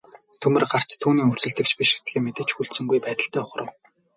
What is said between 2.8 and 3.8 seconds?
байдалтай ухрав.